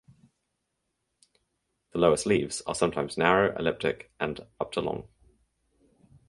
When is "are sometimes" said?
2.65-3.19